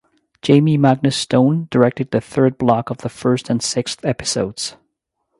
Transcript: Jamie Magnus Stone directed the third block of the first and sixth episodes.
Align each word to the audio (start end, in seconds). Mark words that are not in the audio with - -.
Jamie 0.41 0.77
Magnus 0.79 1.15
Stone 1.15 1.67
directed 1.69 2.09
the 2.09 2.19
third 2.19 2.57
block 2.57 2.89
of 2.89 2.97
the 3.03 3.07
first 3.09 3.51
and 3.51 3.61
sixth 3.61 4.03
episodes. 4.03 4.75